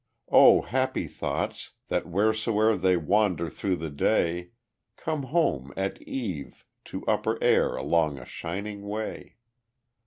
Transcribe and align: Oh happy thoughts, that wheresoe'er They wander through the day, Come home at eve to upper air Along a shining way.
Oh 0.31 0.63
happy 0.63 1.05
thoughts, 1.07 1.73
that 1.89 2.07
wheresoe'er 2.07 2.75
They 2.75 2.97
wander 2.97 3.51
through 3.51 3.75
the 3.75 3.91
day, 3.91 4.49
Come 4.95 5.21
home 5.21 5.71
at 5.77 6.01
eve 6.01 6.65
to 6.85 7.05
upper 7.05 7.37
air 7.39 7.75
Along 7.75 8.17
a 8.17 8.25
shining 8.25 8.81
way. 8.87 9.35